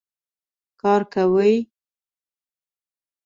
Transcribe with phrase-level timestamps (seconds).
[0.81, 1.53] کار کوي